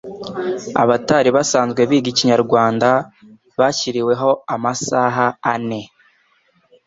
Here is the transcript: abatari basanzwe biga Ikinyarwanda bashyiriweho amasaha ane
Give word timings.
abatari 0.81 1.29
basanzwe 1.37 1.81
biga 1.89 2.09
Ikinyarwanda 2.13 2.89
bashyiriweho 3.59 4.29
amasaha 4.55 5.25
ane 5.53 5.81